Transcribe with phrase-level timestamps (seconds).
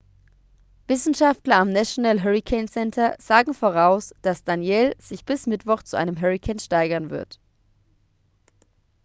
[0.87, 6.57] wissenschaftler am national hurricane center sagen voraus dass danielle sich bis mittwoch zu einem hurrikan
[6.57, 7.39] steigern wird